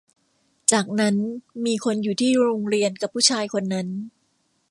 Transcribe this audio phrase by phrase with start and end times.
[0.71, 1.15] จากนั้น
[1.65, 3.87] มีคนอยู่ที่โรงเรียนกับผู้ชายคนนั้น